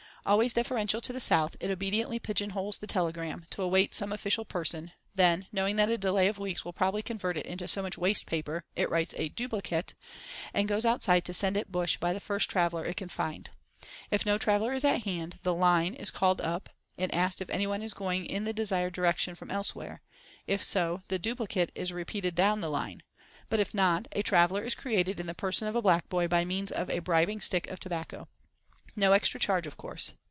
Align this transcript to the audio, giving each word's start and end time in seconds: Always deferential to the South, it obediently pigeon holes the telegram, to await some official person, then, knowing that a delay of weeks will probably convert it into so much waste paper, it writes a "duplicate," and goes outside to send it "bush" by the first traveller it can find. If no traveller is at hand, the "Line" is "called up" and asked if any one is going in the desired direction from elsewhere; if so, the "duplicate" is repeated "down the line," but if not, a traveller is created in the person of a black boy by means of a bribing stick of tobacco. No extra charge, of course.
Always 0.23 0.53
deferential 0.53 1.01
to 1.01 1.11
the 1.13 1.19
South, 1.19 1.57
it 1.59 1.71
obediently 1.71 2.19
pigeon 2.19 2.51
holes 2.51 2.77
the 2.77 2.85
telegram, 2.85 3.47
to 3.49 3.63
await 3.63 3.95
some 3.95 4.13
official 4.13 4.45
person, 4.45 4.91
then, 5.15 5.47
knowing 5.51 5.77
that 5.77 5.89
a 5.89 5.97
delay 5.97 6.27
of 6.27 6.37
weeks 6.37 6.63
will 6.63 6.73
probably 6.73 7.01
convert 7.01 7.37
it 7.37 7.45
into 7.47 7.67
so 7.67 7.81
much 7.81 7.97
waste 7.97 8.27
paper, 8.27 8.63
it 8.75 8.87
writes 8.91 9.15
a 9.17 9.29
"duplicate," 9.29 9.95
and 10.53 10.67
goes 10.67 10.85
outside 10.85 11.25
to 11.25 11.33
send 11.33 11.57
it 11.57 11.71
"bush" 11.71 11.97
by 11.97 12.13
the 12.13 12.19
first 12.19 12.51
traveller 12.51 12.85
it 12.85 12.97
can 12.97 13.09
find. 13.09 13.49
If 14.11 14.23
no 14.23 14.37
traveller 14.37 14.73
is 14.73 14.85
at 14.85 15.01
hand, 15.05 15.39
the 15.41 15.55
"Line" 15.55 15.95
is 15.95 16.11
"called 16.11 16.39
up" 16.39 16.69
and 16.99 17.11
asked 17.15 17.41
if 17.41 17.49
any 17.49 17.65
one 17.65 17.81
is 17.81 17.95
going 17.95 18.27
in 18.27 18.43
the 18.43 18.53
desired 18.53 18.93
direction 18.93 19.33
from 19.33 19.49
elsewhere; 19.49 20.03
if 20.45 20.63
so, 20.63 21.01
the 21.07 21.17
"duplicate" 21.17 21.71
is 21.73 21.91
repeated 21.91 22.35
"down 22.35 22.61
the 22.61 22.69
line," 22.69 23.01
but 23.49 23.59
if 23.59 23.73
not, 23.73 24.07
a 24.11 24.21
traveller 24.21 24.61
is 24.61 24.75
created 24.75 25.19
in 25.19 25.25
the 25.25 25.33
person 25.33 25.67
of 25.67 25.75
a 25.75 25.81
black 25.81 26.09
boy 26.09 26.27
by 26.27 26.45
means 26.45 26.71
of 26.71 26.91
a 26.91 26.99
bribing 26.99 27.41
stick 27.41 27.65
of 27.71 27.79
tobacco. 27.79 28.27
No 28.93 29.13
extra 29.13 29.39
charge, 29.39 29.67
of 29.67 29.77
course. 29.77 30.11